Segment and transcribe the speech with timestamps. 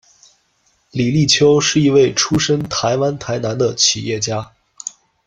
[0.89, 4.51] 李丽秋，是一位出身台湾台南的企业家。